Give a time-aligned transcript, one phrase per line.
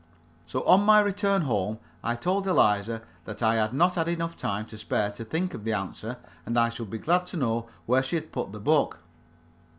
[0.47, 4.65] So, on my return home, I told Eliza that I had not had enough time
[4.65, 8.01] to spare to think of the answer, and I should be glad to know where
[8.01, 9.01] she had put the book.